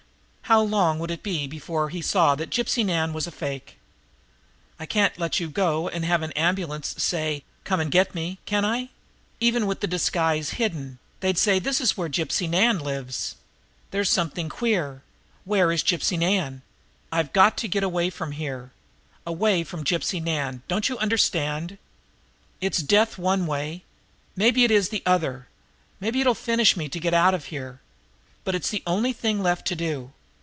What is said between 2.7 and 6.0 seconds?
Nan was a fake? I can't let you go